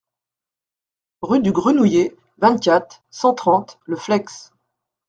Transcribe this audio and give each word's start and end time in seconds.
Rue 1.21 1.41
du 1.41 1.51
Grenouillet, 1.51 2.17
vingt-quatre, 2.39 3.03
cent 3.11 3.35
trente 3.35 3.79
Le 3.85 3.95
Fleix 3.95 4.49